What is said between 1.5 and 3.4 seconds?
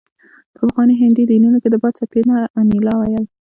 کې د باد څپې ته انیلا ویل